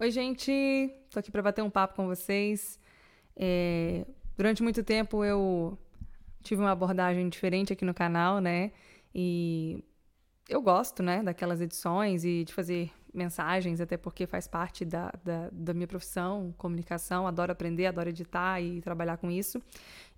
[0.00, 0.90] Oi, gente!
[1.10, 2.80] Tô aqui para bater um papo com vocês.
[3.36, 5.78] É, durante muito tempo eu
[6.42, 8.72] tive uma abordagem diferente aqui no canal, né?
[9.14, 9.84] E
[10.48, 15.50] eu gosto, né, daquelas edições e de fazer mensagens, até porque faz parte da, da,
[15.52, 17.26] da minha profissão, comunicação.
[17.26, 19.60] Adoro aprender, adoro editar e trabalhar com isso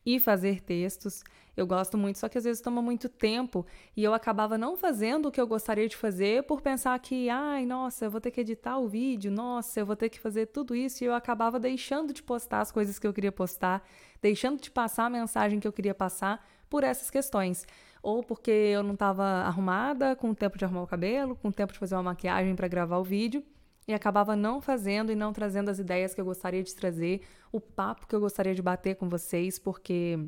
[0.04, 1.22] e fazer textos.
[1.56, 5.26] Eu gosto muito, só que às vezes toma muito tempo e eu acabava não fazendo
[5.26, 8.40] o que eu gostaria de fazer por pensar que, ai, nossa, eu vou ter que
[8.40, 12.14] editar o vídeo, nossa, eu vou ter que fazer tudo isso e eu acabava deixando
[12.14, 13.86] de postar as coisas que eu queria postar,
[14.20, 17.66] deixando de passar a mensagem que eu queria passar por essas questões.
[18.02, 21.78] Ou porque eu não estava arrumada, com tempo de arrumar o cabelo, com tempo de
[21.78, 23.44] fazer uma maquiagem para gravar o vídeo
[23.86, 27.60] e acabava não fazendo e não trazendo as ideias que eu gostaria de trazer, o
[27.60, 30.18] papo que eu gostaria de bater com vocês, porque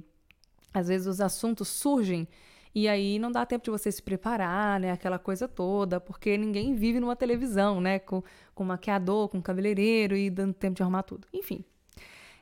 [0.73, 2.29] às vezes os assuntos surgem
[2.75, 4.91] e aí não dá tempo de você se preparar, né?
[4.91, 8.01] Aquela coisa toda, porque ninguém vive numa televisão, né?
[8.01, 8.23] Com,
[8.53, 11.29] com maquiador, com cabeleireiro e dando tempo de arrumar tudo.
[11.33, 11.65] Enfim.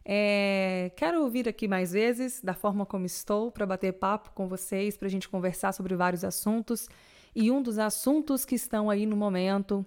[0.05, 4.97] É, quero ouvir aqui mais vezes, da forma como estou, para bater papo com vocês,
[4.97, 6.89] para a gente conversar sobre vários assuntos.
[7.35, 9.85] E um dos assuntos que estão aí no momento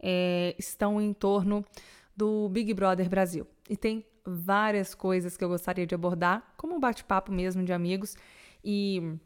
[0.00, 1.64] é, estão em torno
[2.16, 3.46] do Big Brother Brasil.
[3.68, 8.16] E tem várias coisas que eu gostaria de abordar, como um bate-papo mesmo de amigos.
[8.64, 9.16] E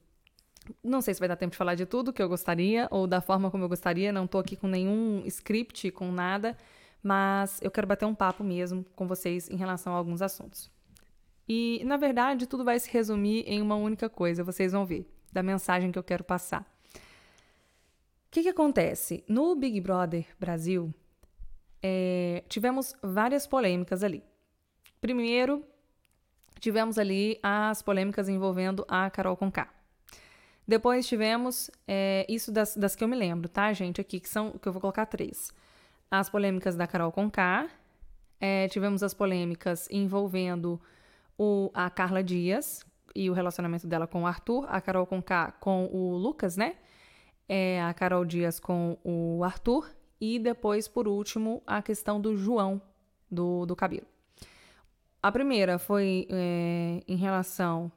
[0.83, 3.21] não sei se vai dar tempo de falar de tudo que eu gostaria ou da
[3.21, 6.57] forma como eu gostaria, não estou aqui com nenhum script, com nada,
[7.03, 10.71] mas eu quero bater um papo mesmo com vocês em relação a alguns assuntos.
[11.49, 15.43] E, na verdade, tudo vai se resumir em uma única coisa, vocês vão ver, da
[15.43, 16.72] mensagem que eu quero passar
[18.33, 19.23] que, que acontece?
[19.29, 20.93] No Big Brother Brasil,
[21.83, 24.25] é, tivemos várias polêmicas ali.
[25.03, 25.63] Primeiro,
[26.59, 29.69] tivemos ali as polêmicas envolvendo a Carol Conká.
[30.67, 34.01] Depois tivemos é, isso das, das, que eu me lembro, tá, gente?
[34.01, 35.53] Aqui, que são que eu vou colocar três.
[36.11, 37.69] As polêmicas da Carol Conká.
[38.41, 40.81] É, tivemos as polêmicas envolvendo
[41.37, 45.87] o, a Carla Dias e o relacionamento dela com o Arthur, a Carol Conká com
[45.93, 46.77] o Lucas, né?
[47.55, 49.87] É, a Carol Dias com o Arthur
[50.19, 52.81] e depois, por último, a questão do João
[53.31, 54.07] do, do cabelo.
[55.23, 57.93] A primeira foi é, em relação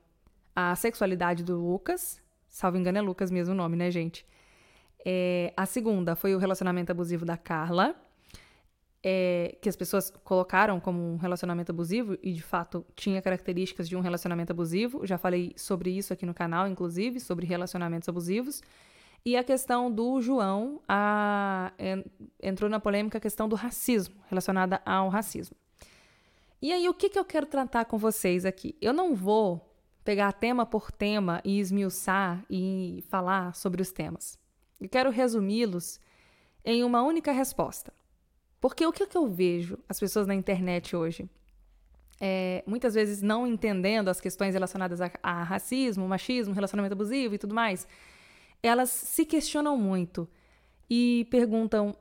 [0.53, 4.25] à sexualidade do Lucas, salvo engano é Lucas mesmo o nome, né, gente?
[5.05, 7.95] É, a segunda foi o relacionamento abusivo da Carla,
[9.01, 13.95] é, que as pessoas colocaram como um relacionamento abusivo e de fato tinha características de
[13.95, 15.07] um relacionamento abusivo.
[15.07, 18.61] Já falei sobre isso aqui no canal, inclusive, sobre relacionamentos abusivos.
[19.25, 21.74] E a questão do João a,
[22.40, 25.56] entrou na polêmica a questão do racismo, relacionada ao racismo.
[26.62, 28.75] E aí, o que, que eu quero tratar com vocês aqui?
[28.80, 34.38] Eu não vou pegar tema por tema e esmiuçar e falar sobre os temas.
[34.80, 36.00] Eu quero resumi-los
[36.64, 37.91] em uma única resposta.
[38.62, 41.28] Porque o que, que eu vejo as pessoas na internet hoje?
[42.22, 47.40] É, muitas vezes não entendendo as questões relacionadas a, a racismo, machismo, relacionamento abusivo e
[47.40, 47.88] tudo mais
[48.68, 50.28] elas se questionam muito
[50.90, 51.96] e perguntam: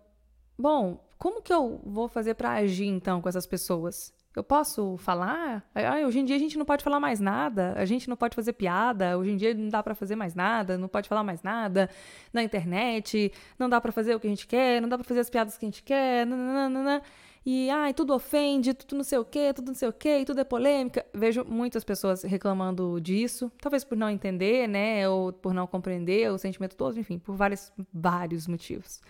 [0.59, 4.13] bom, como que eu vou fazer para agir então com essas pessoas?
[4.37, 5.65] Eu posso falar?
[6.05, 8.53] Hoje em dia a gente não pode falar mais nada, a gente não pode fazer
[8.53, 11.89] piada, hoje em dia não dá para fazer mais nada, não pode falar mais nada
[12.33, 15.21] na internet, não dá para fazer o que a gente quer, não dá para fazer
[15.21, 17.01] as piadas que a gente quer, nananana
[17.47, 20.41] e ai, tudo ofende, tudo não sei o quê, tudo não sei o quê, tudo
[20.41, 21.05] é polêmica.
[21.13, 26.39] Vejo muitas pessoas reclamando disso, talvez por não entender, né, ou por não compreender o
[26.39, 29.03] sentimento todo, enfim, por vários, vários motivos.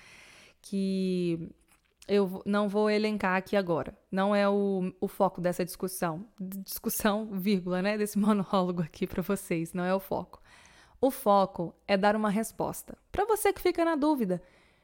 [0.60, 1.48] Que
[2.08, 3.96] eu não vou elencar aqui agora.
[4.10, 6.26] Não é o, o foco dessa discussão.
[6.40, 10.42] Discussão, vírgula, né, desse monólogo aqui para vocês, não é o foco.
[11.00, 12.98] O foco é dar uma resposta.
[13.12, 14.42] Para você que fica na dúvida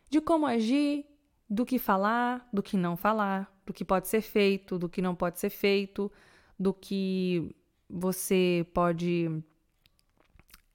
[0.08, 1.04] de como agir,
[1.50, 5.16] do que falar, do que não falar, do que pode ser feito, do que não
[5.16, 6.10] pode ser feito,
[6.56, 7.52] do que
[7.88, 9.42] você pode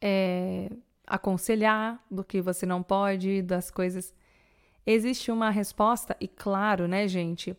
[0.01, 0.69] é,
[1.07, 4.13] aconselhar, do que você não pode, das coisas.
[4.85, 7.55] Existe uma resposta, e claro, né, gente?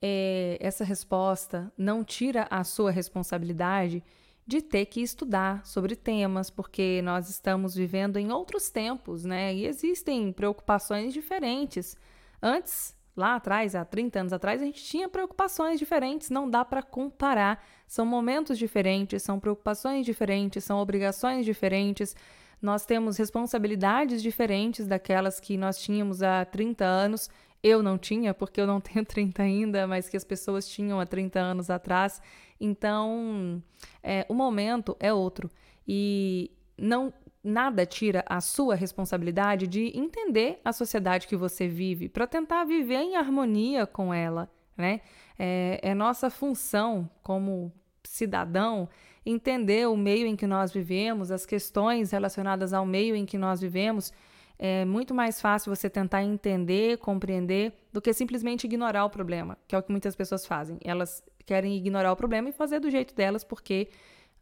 [0.00, 4.02] É, essa resposta não tira a sua responsabilidade
[4.46, 9.54] de ter que estudar sobre temas, porque nós estamos vivendo em outros tempos, né?
[9.54, 11.96] E existem preocupações diferentes
[12.42, 16.82] Antes, lá atrás, há 30 anos atrás, a gente tinha preocupações diferentes, não dá para
[16.82, 17.64] comparar.
[17.86, 22.14] São momentos diferentes, são preocupações diferentes, são obrigações diferentes.
[22.60, 27.28] Nós temos responsabilidades diferentes daquelas que nós tínhamos há 30 anos.
[27.62, 31.06] Eu não tinha, porque eu não tenho 30 ainda, mas que as pessoas tinham há
[31.06, 32.20] 30 anos atrás.
[32.60, 33.62] Então,
[34.02, 35.50] é, o momento é outro.
[35.86, 37.12] E não
[37.44, 42.96] nada tira a sua responsabilidade de entender a sociedade que você vive, para tentar viver
[42.96, 45.02] em harmonia com ela, né?
[45.38, 47.70] É, é nossa função como
[48.02, 48.88] cidadão
[49.26, 53.60] entender o meio em que nós vivemos, as questões relacionadas ao meio em que nós
[53.60, 54.12] vivemos.
[54.58, 59.74] É muito mais fácil você tentar entender, compreender, do que simplesmente ignorar o problema, que
[59.74, 60.78] é o que muitas pessoas fazem.
[60.84, 63.88] Elas querem ignorar o problema e fazer do jeito delas, porque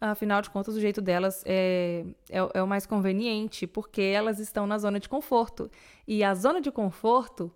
[0.00, 4.66] afinal de contas, o jeito delas é, é, é, o mais conveniente, porque elas estão
[4.66, 5.70] na zona de conforto.
[6.06, 7.52] E a zona de conforto,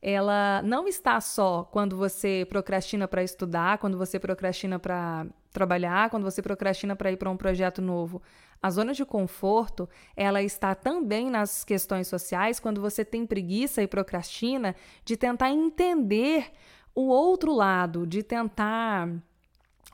[0.00, 6.24] ela não está só quando você procrastina para estudar, quando você procrastina para trabalhar, quando
[6.24, 8.22] você procrastina para ir para um projeto novo.
[8.62, 13.86] A zona de conforto, ela está também nas questões sociais, quando você tem preguiça e
[13.86, 16.50] procrastina de tentar entender
[16.94, 19.08] o outro lado, de tentar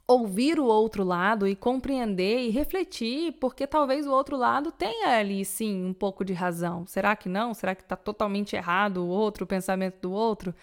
[0.09, 5.45] ouvir o outro lado e compreender e refletir, porque talvez o outro lado tenha ali
[5.45, 6.87] sim um pouco de razão.
[6.87, 7.53] Será que não?
[7.53, 10.55] Será que está totalmente errado o outro, o pensamento do outro?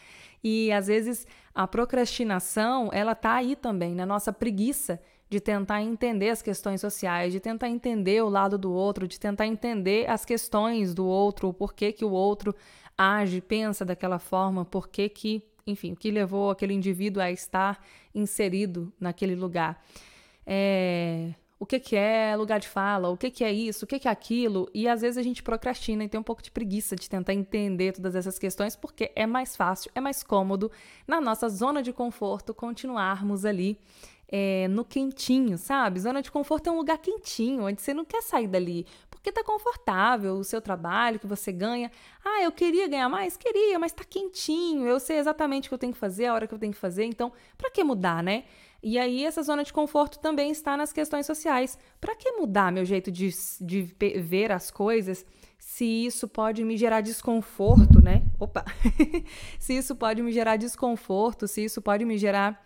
[0.41, 4.99] E às vezes a procrastinação, ela tá aí também, na nossa preguiça
[5.29, 9.47] de tentar entender as questões sociais, de tentar entender o lado do outro, de tentar
[9.47, 12.55] entender as questões do outro, o porquê que o outro
[12.97, 17.83] age, pensa daquela forma, por que que enfim, o que levou aquele indivíduo a estar
[18.13, 19.83] inserido naquele lugar.
[20.45, 21.33] É,
[21.63, 24.07] o que, que é lugar de fala, o que, que é isso, o que, que
[24.07, 27.09] é aquilo, e às vezes a gente procrastina e tem um pouco de preguiça de
[27.09, 30.69] tentar entender todas essas questões, porque é mais fácil, é mais cômodo,
[31.07, 33.79] na nossa zona de conforto, continuarmos ali
[34.27, 36.01] é, no quentinho, sabe?
[36.01, 38.85] Zona de conforto é um lugar quentinho, onde você não quer sair dali,
[39.23, 41.89] porque tá confortável o seu trabalho que você ganha.
[42.25, 43.37] Ah, eu queria ganhar mais?
[43.37, 46.45] Queria, mas tá quentinho, eu sei exatamente o que eu tenho que fazer, a hora
[46.45, 48.43] que eu tenho que fazer, então, para que mudar, né?
[48.83, 51.79] E aí, essa zona de conforto também está nas questões sociais.
[52.01, 53.29] Para que mudar meu jeito de,
[53.61, 53.81] de
[54.19, 55.25] ver as coisas
[55.57, 58.23] se isso pode me gerar desconforto, né?
[58.37, 58.65] Opa!
[59.57, 62.61] se isso pode me gerar desconforto, se isso pode me gerar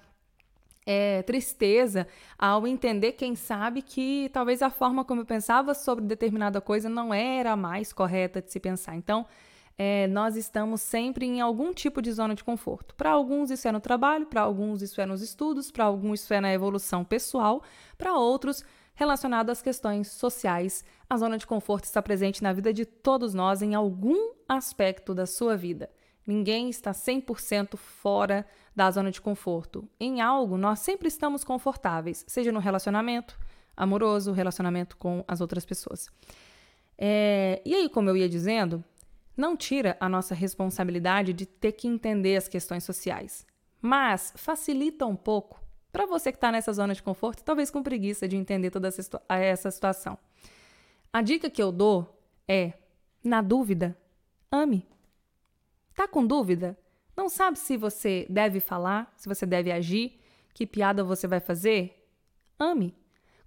[0.88, 2.08] é, tristeza
[2.40, 7.14] ao entender, quem sabe, que talvez a forma como eu pensava sobre determinada coisa não
[7.14, 8.96] era mais correta de se pensar.
[8.96, 9.26] Então,
[9.78, 12.96] é, nós estamos sempre em algum tipo de zona de conforto.
[12.96, 16.34] Para alguns, isso é no trabalho, para alguns, isso é nos estudos, para alguns, isso
[16.34, 17.62] é na evolução pessoal,
[17.98, 18.64] para outros,
[18.96, 20.86] relacionado às questões sociais.
[21.10, 25.26] A zona de conforto está presente na vida de todos nós em algum aspecto da
[25.26, 25.90] sua vida.
[26.28, 28.46] Ninguém está 100% fora
[28.76, 29.88] da zona de conforto.
[29.98, 33.40] Em algo, nós sempre estamos confortáveis, seja no relacionamento
[33.78, 36.10] amoroso, relacionamento com as outras pessoas.
[36.98, 38.84] É, e aí, como eu ia dizendo,
[39.38, 43.46] não tira a nossa responsabilidade de ter que entender as questões sociais,
[43.82, 48.28] mas facilita um pouco para você que está nessa zona de conforto, talvez com preguiça
[48.28, 48.90] de entender toda
[49.30, 50.18] essa situação.
[51.14, 52.74] A dica que eu dou é,
[53.24, 53.98] na dúvida,
[54.52, 54.86] ame.
[55.98, 56.78] Tá com dúvida?
[57.16, 60.20] Não sabe se você deve falar, se você deve agir,
[60.54, 62.08] que piada você vai fazer?
[62.60, 62.96] Ame.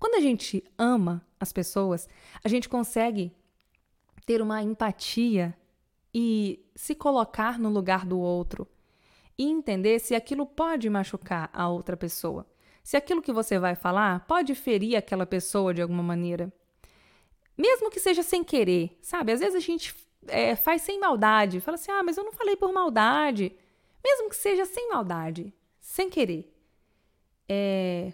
[0.00, 2.08] Quando a gente ama as pessoas,
[2.42, 3.32] a gente consegue
[4.26, 5.56] ter uma empatia
[6.12, 8.66] e se colocar no lugar do outro
[9.38, 12.44] e entender se aquilo pode machucar a outra pessoa.
[12.82, 16.52] Se aquilo que você vai falar pode ferir aquela pessoa de alguma maneira.
[17.56, 19.30] Mesmo que seja sem querer, sabe?
[19.30, 19.94] Às vezes a gente
[20.26, 21.60] é, faz sem maldade.
[21.60, 23.54] Fala assim, ah, mas eu não falei por maldade.
[24.02, 26.52] Mesmo que seja sem maldade, sem querer.
[27.48, 28.12] É...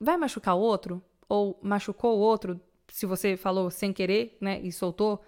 [0.00, 1.02] Vai machucar o outro?
[1.28, 5.22] Ou machucou o outro, se você falou sem querer, né, e soltou?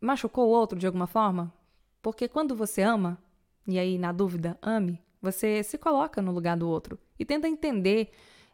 [0.00, 1.52] Machucou o outro de alguma forma?
[2.02, 3.18] Porque quando você ama,
[3.66, 8.10] e aí na dúvida, ame, você se coloca no lugar do outro e tenta entender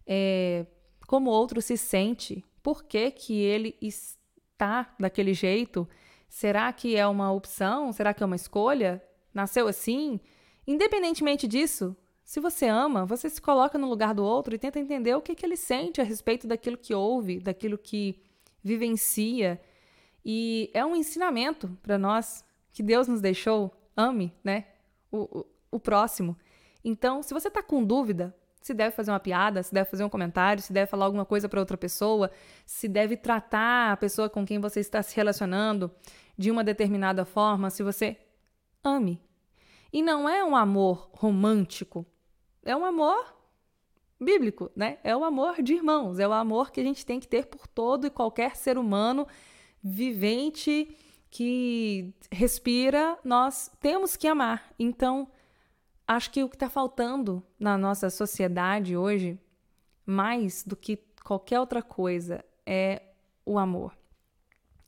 [0.06, 0.66] é,
[1.06, 4.21] como o outro se sente, por que, que ele está
[4.56, 5.88] tá daquele jeito?
[6.28, 7.92] Será que é uma opção?
[7.92, 9.02] Será que é uma escolha?
[9.34, 10.20] Nasceu assim?
[10.66, 15.14] Independentemente disso, se você ama, você se coloca no lugar do outro e tenta entender
[15.14, 18.22] o que, que ele sente a respeito daquilo que ouve, daquilo que
[18.62, 19.60] vivencia.
[20.24, 23.70] E é um ensinamento para nós que Deus nos deixou.
[23.96, 24.66] Ame, né?
[25.10, 26.36] O, o, o próximo.
[26.84, 30.08] Então, se você está com dúvida, se deve fazer uma piada, se deve fazer um
[30.08, 32.30] comentário, se deve falar alguma coisa para outra pessoa,
[32.64, 35.90] se deve tratar a pessoa com quem você está se relacionando
[36.38, 38.16] de uma determinada forma, se você
[38.84, 39.20] ame.
[39.92, 42.06] E não é um amor romântico,
[42.64, 43.34] é um amor
[44.18, 44.98] bíblico, né?
[45.02, 47.66] É o amor de irmãos, é o amor que a gente tem que ter por
[47.66, 49.26] todo e qualquer ser humano
[49.82, 50.96] vivente
[51.28, 54.72] que respira, nós temos que amar.
[54.78, 55.28] Então,
[56.16, 59.38] acho que o que está faltando na nossa sociedade hoje,
[60.04, 63.02] mais do que qualquer outra coisa, é
[63.44, 63.96] o amor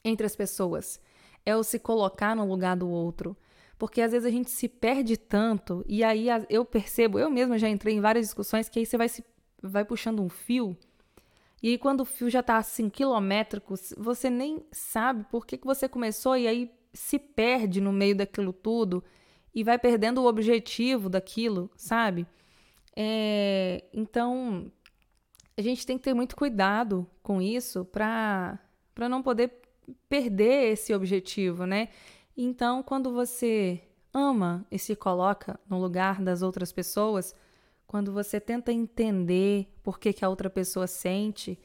[0.05, 1.01] entre as pessoas.
[1.45, 3.37] É o se colocar no lugar do outro.
[3.79, 7.69] Porque às vezes a gente se perde tanto, e aí eu percebo, eu mesma já
[7.69, 9.25] entrei em várias discussões, que aí você vai, se,
[9.61, 10.77] vai puxando um fio,
[11.61, 15.67] e aí quando o fio já tá assim, quilométrico, você nem sabe por que, que
[15.67, 19.03] você começou, e aí se perde no meio daquilo tudo,
[19.55, 22.27] e vai perdendo o objetivo daquilo, sabe?
[22.97, 24.71] É, então,
[25.57, 28.59] a gente tem que ter muito cuidado com isso para
[29.09, 29.53] não poder
[30.09, 31.89] perder esse objetivo, né?
[32.37, 33.81] Então, quando você
[34.13, 37.35] ama e se coloca no lugar das outras pessoas,
[37.87, 41.59] quando você tenta entender por que, que a outra pessoa sente,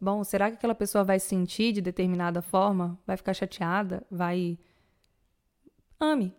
[0.00, 2.98] bom, será que aquela pessoa vai sentir de determinada forma?
[3.06, 4.04] Vai ficar chateada?
[4.10, 4.58] Vai.
[6.00, 6.34] Ame.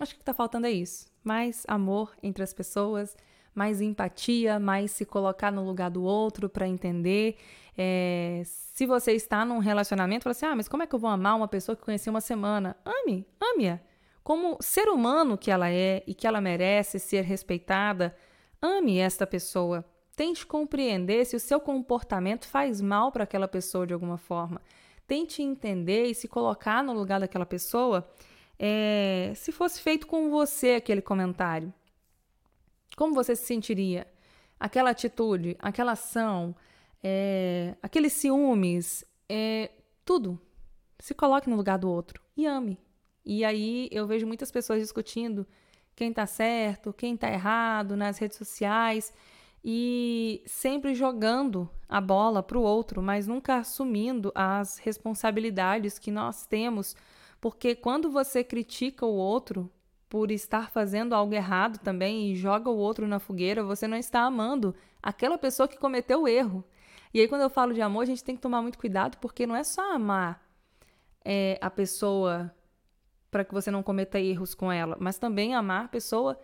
[0.00, 1.06] Acho que o que está faltando é isso.
[1.22, 3.14] Mais amor entre as pessoas,
[3.54, 7.36] mais empatia, mais se colocar no lugar do outro para entender.
[7.76, 11.10] É, se você está num relacionamento, fala assim: ah, mas como é que eu vou
[11.10, 12.74] amar uma pessoa que conheci uma semana?
[12.82, 13.78] Ame, ame-a.
[14.24, 18.16] Como ser humano que ela é e que ela merece ser respeitada,
[18.60, 19.84] ame esta pessoa.
[20.16, 24.60] Tente compreender se o seu comportamento faz mal para aquela pessoa de alguma forma.
[25.06, 28.08] Tente entender e se colocar no lugar daquela pessoa.
[28.62, 31.72] É, se fosse feito com você aquele comentário,
[32.94, 34.06] como você se sentiria?
[34.58, 36.54] Aquela atitude, aquela ação,
[37.02, 39.70] é, aqueles ciúmes, é,
[40.04, 40.38] tudo.
[40.98, 42.78] Se coloque no lugar do outro e ame.
[43.24, 45.46] E aí eu vejo muitas pessoas discutindo
[45.96, 49.10] quem está certo, quem está errado nas redes sociais
[49.64, 56.46] e sempre jogando a bola para o outro, mas nunca assumindo as responsabilidades que nós
[56.46, 56.94] temos,
[57.40, 59.70] porque quando você critica o outro,
[60.10, 64.22] por estar fazendo algo errado também e joga o outro na fogueira, você não está
[64.22, 66.64] amando aquela pessoa que cometeu o erro.
[67.14, 69.46] E aí, quando eu falo de amor, a gente tem que tomar muito cuidado, porque
[69.46, 70.44] não é só amar
[71.24, 72.52] é, a pessoa
[73.30, 76.36] para que você não cometa erros com ela, mas também amar a pessoa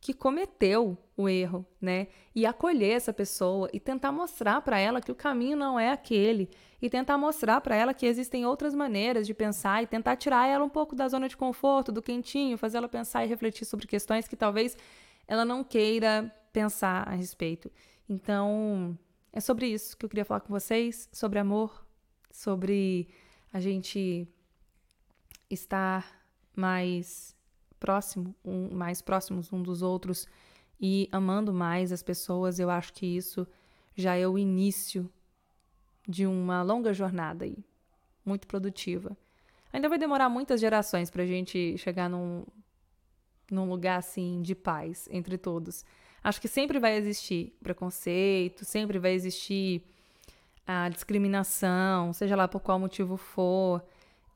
[0.00, 2.08] que cometeu o erro, né?
[2.34, 6.48] E acolher essa pessoa e tentar mostrar para ela que o caminho não é aquele
[6.80, 10.64] e tentar mostrar para ela que existem outras maneiras de pensar e tentar tirar ela
[10.64, 14.26] um pouco da zona de conforto, do quentinho, fazer ela pensar e refletir sobre questões
[14.26, 14.76] que talvez
[15.28, 17.70] ela não queira pensar a respeito.
[18.08, 18.98] Então,
[19.32, 21.86] é sobre isso que eu queria falar com vocês, sobre amor,
[22.30, 23.08] sobre
[23.52, 24.26] a gente
[25.50, 26.24] estar
[26.56, 27.36] mais
[27.80, 30.28] próximo, um, mais próximos um dos outros
[30.78, 32.60] e amando mais as pessoas.
[32.60, 33.48] Eu acho que isso
[33.96, 35.10] já é o início
[36.06, 37.58] de uma longa jornada aí,
[38.24, 39.16] muito produtiva.
[39.72, 42.44] Ainda vai demorar muitas gerações para a gente chegar num,
[43.50, 45.84] num lugar assim de paz entre todos.
[46.22, 49.82] Acho que sempre vai existir preconceito, sempre vai existir
[50.66, 53.82] a discriminação, seja lá por qual motivo for,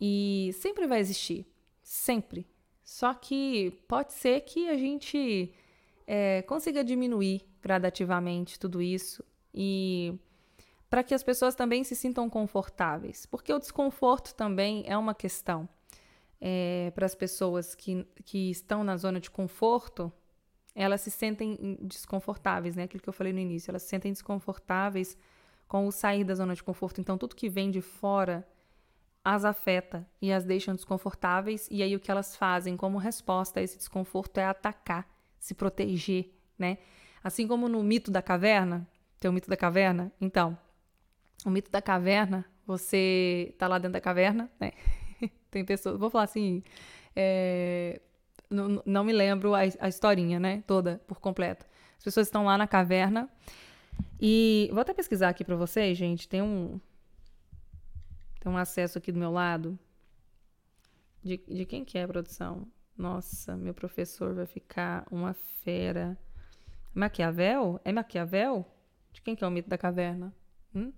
[0.01, 1.47] e sempre vai existir,
[1.83, 2.47] sempre.
[2.85, 5.53] Só que pode ser que a gente
[6.07, 9.25] é, consiga diminuir gradativamente tudo isso
[9.55, 10.19] e
[10.91, 15.69] para que as pessoas também se sintam confortáveis, porque o desconforto também é uma questão.
[16.41, 20.13] É, para as pessoas que, que estão na zona de conforto,
[20.75, 22.83] elas se sentem desconfortáveis, né?
[22.83, 25.17] Aquilo que eu falei no início, elas se sentem desconfortáveis
[25.67, 27.01] com o sair da zona de conforto.
[27.01, 28.47] Então, tudo que vem de fora
[29.25, 33.63] as afeta e as deixam desconfortáveis, e aí o que elas fazem como resposta a
[33.63, 36.79] esse desconforto é atacar, se proteger, né?
[37.23, 38.87] Assim como no mito da caverna,
[39.19, 40.59] tem o mito da caverna, então,
[41.47, 44.73] o mito da caverna, você tá lá dentro da caverna, né?
[45.51, 46.63] Tem pessoas, vou falar assim,
[47.15, 48.01] é,
[48.51, 50.63] não, não, me lembro a, a historinha, né?
[50.67, 51.67] Toda, por completo.
[51.99, 53.29] As pessoas estão lá na caverna
[54.21, 56.29] e vou até pesquisar aqui para vocês, gente.
[56.29, 56.81] Tem um
[58.45, 59.79] tem um acesso aqui do meu lado.
[61.23, 62.69] De, de quem que é a produção?
[62.95, 66.19] Nossa, meu professor vai ficar uma fera.
[66.93, 67.81] Maquiavel?
[67.83, 68.67] É Maquiavel?
[69.15, 70.31] De quem que é o mito da caverna?
[70.75, 70.93] Hum?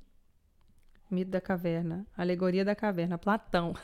[1.08, 2.04] Mito da caverna.
[2.16, 3.16] Alegoria da caverna.
[3.16, 3.74] Platão.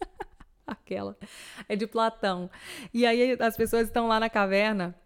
[0.66, 1.18] Aquela.
[1.68, 2.50] É de Platão.
[2.94, 4.98] E aí as pessoas estão lá na caverna.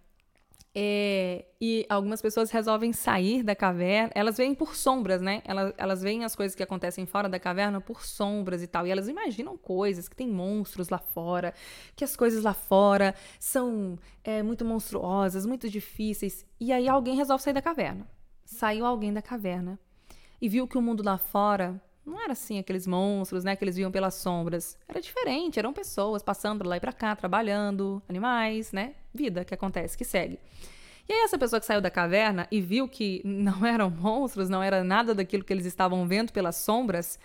[0.74, 4.10] É, e algumas pessoas resolvem sair da caverna.
[4.14, 5.42] Elas veem por sombras, né?
[5.44, 8.86] Elas, elas veem as coisas que acontecem fora da caverna por sombras e tal.
[8.86, 11.52] E elas imaginam coisas, que tem monstros lá fora,
[11.94, 16.46] que as coisas lá fora são é, muito monstruosas, muito difíceis.
[16.58, 18.06] E aí alguém resolve sair da caverna.
[18.44, 19.78] Saiu alguém da caverna
[20.40, 23.76] e viu que o mundo lá fora não era assim aqueles monstros, né, que eles
[23.76, 24.76] viam pelas sombras.
[24.88, 28.94] Era diferente, eram pessoas passando lá e para cá, trabalhando, animais, né?
[29.14, 30.38] Vida que acontece, que segue.
[31.08, 34.48] E E aí essa pessoa que saiu da caverna e viu que não eram monstros,
[34.48, 37.18] não era nada daquilo que eles estavam vendo pelas sombras,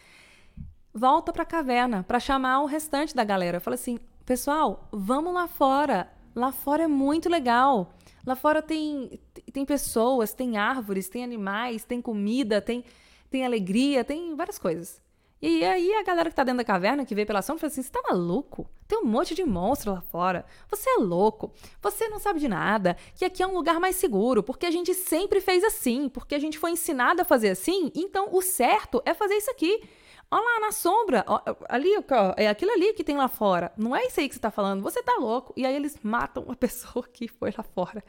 [0.94, 3.60] volta para a caverna para chamar o restante da galera.
[3.60, 6.12] Fala assim: "Pessoal, vamos lá fora.
[6.36, 7.94] Lá fora é muito legal.
[8.26, 9.20] Lá fora tem
[9.54, 12.84] tem pessoas, tem árvores, tem animais, tem comida, tem
[13.30, 15.02] tem alegria, tem várias coisas.
[15.40, 17.84] E aí a galera que tá dentro da caverna, que veio pela sombra, fala assim:
[17.84, 18.68] você tá maluco?
[18.88, 20.46] Tem um monte de monstro lá fora.
[20.70, 21.52] Você é louco.
[21.82, 22.98] Você não sabe de nada.
[23.16, 26.40] Que aqui é um lugar mais seguro, porque a gente sempre fez assim, porque a
[26.40, 27.92] gente foi ensinado a fazer assim.
[27.94, 29.82] Então o certo é fazer isso aqui.
[30.30, 33.72] Olha lá na sombra, ó, ali, ó, é aquilo ali que tem lá fora.
[33.78, 34.82] Não é isso aí que você tá falando.
[34.82, 35.54] Você tá louco.
[35.56, 38.04] E aí eles matam a pessoa que foi lá fora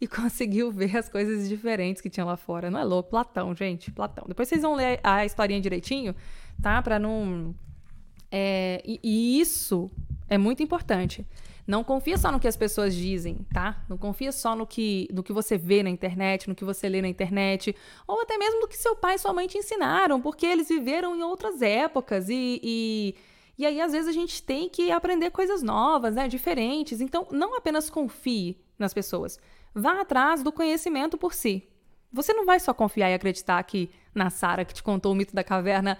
[0.00, 2.70] e conseguiu ver as coisas diferentes que tinha lá fora.
[2.70, 3.10] Não é louco?
[3.10, 4.24] Platão, gente, Platão.
[4.26, 6.14] Depois vocês vão ler a historinha direitinho
[6.60, 6.80] tá?
[6.80, 7.54] Para não.
[8.30, 9.90] É, e, e isso
[10.28, 11.26] é muito importante.
[11.66, 13.84] Não confia só no que as pessoas dizem, tá?
[13.88, 17.00] Não confia só no que, no que você vê na internet, no que você lê
[17.00, 17.74] na internet,
[18.06, 21.14] ou até mesmo no que seu pai e sua mãe te ensinaram, porque eles viveram
[21.14, 23.14] em outras épocas e, e,
[23.58, 26.28] e aí às vezes a gente tem que aprender coisas novas, né?
[26.28, 27.00] Diferentes.
[27.00, 29.38] Então, não apenas confie nas pessoas,
[29.74, 31.68] vá atrás do conhecimento por si.
[32.12, 35.34] Você não vai só confiar e acreditar aqui na Sara que te contou o mito
[35.34, 35.98] da caverna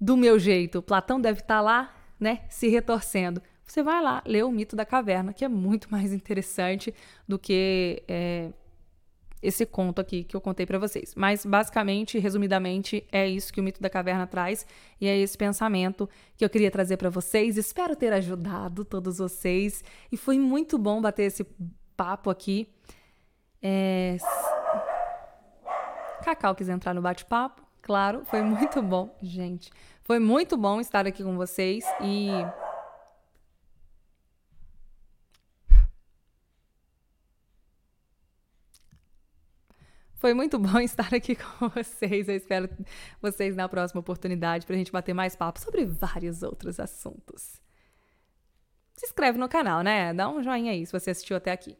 [0.00, 0.82] do meu jeito.
[0.82, 3.40] Platão deve estar tá lá, né, se retorcendo.
[3.64, 6.94] Você vai lá ler o mito da caverna, que é muito mais interessante
[7.26, 8.50] do que é,
[9.44, 11.14] esse conto aqui que eu contei para vocês.
[11.14, 14.66] Mas, basicamente, resumidamente, é isso que o mito da caverna traz
[14.98, 17.58] e é esse pensamento que eu queria trazer para vocês.
[17.58, 21.46] Espero ter ajudado todos vocês e foi muito bom bater esse
[21.94, 22.72] papo aqui.
[23.62, 24.16] É...
[26.24, 29.70] Cacau quis entrar no bate-papo, claro, foi muito bom, gente.
[30.02, 32.30] Foi muito bom estar aqui com vocês e
[40.24, 42.30] Foi muito bom estar aqui com vocês.
[42.30, 42.66] Eu espero
[43.20, 47.60] vocês na próxima oportunidade para a gente bater mais papo sobre vários outros assuntos.
[48.94, 50.14] Se inscreve no canal, né?
[50.14, 51.76] Dá um joinha aí se você assistiu até aqui.